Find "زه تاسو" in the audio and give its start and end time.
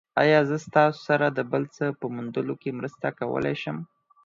0.49-0.99